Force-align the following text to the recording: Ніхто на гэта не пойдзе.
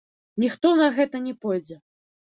Ніхто 0.43 0.71
на 0.81 0.89
гэта 0.97 1.25
не 1.29 1.37
пойдзе. 1.47 1.83